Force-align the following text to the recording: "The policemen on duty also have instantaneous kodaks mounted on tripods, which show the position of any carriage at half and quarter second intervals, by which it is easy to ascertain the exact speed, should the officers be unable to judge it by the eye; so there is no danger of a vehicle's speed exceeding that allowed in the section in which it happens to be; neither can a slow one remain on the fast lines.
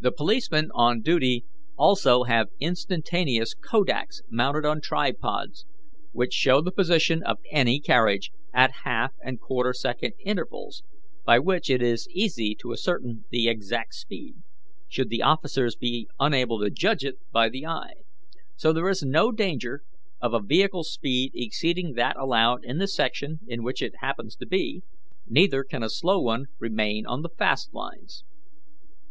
"The 0.00 0.10
policemen 0.10 0.70
on 0.72 1.02
duty 1.02 1.44
also 1.76 2.22
have 2.22 2.48
instantaneous 2.58 3.52
kodaks 3.54 4.22
mounted 4.30 4.64
on 4.64 4.80
tripods, 4.80 5.66
which 6.12 6.32
show 6.32 6.62
the 6.62 6.72
position 6.72 7.22
of 7.22 7.40
any 7.50 7.78
carriage 7.78 8.32
at 8.54 8.72
half 8.84 9.12
and 9.22 9.38
quarter 9.38 9.74
second 9.74 10.14
intervals, 10.20 10.82
by 11.26 11.38
which 11.40 11.68
it 11.68 11.82
is 11.82 12.08
easy 12.10 12.54
to 12.60 12.72
ascertain 12.72 13.26
the 13.28 13.48
exact 13.48 13.92
speed, 13.92 14.36
should 14.88 15.10
the 15.10 15.20
officers 15.20 15.76
be 15.76 16.08
unable 16.18 16.58
to 16.60 16.70
judge 16.70 17.04
it 17.04 17.16
by 17.30 17.50
the 17.50 17.66
eye; 17.66 17.96
so 18.56 18.72
there 18.72 18.88
is 18.88 19.02
no 19.02 19.30
danger 19.30 19.82
of 20.22 20.32
a 20.32 20.40
vehicle's 20.40 20.90
speed 20.90 21.32
exceeding 21.34 21.92
that 21.92 22.16
allowed 22.18 22.64
in 22.64 22.78
the 22.78 22.88
section 22.88 23.40
in 23.46 23.62
which 23.62 23.82
it 23.82 23.92
happens 24.00 24.36
to 24.36 24.46
be; 24.46 24.82
neither 25.26 25.62
can 25.62 25.82
a 25.82 25.90
slow 25.90 26.18
one 26.18 26.46
remain 26.58 27.04
on 27.04 27.20
the 27.20 27.28
fast 27.36 27.74
lines. 27.74 28.24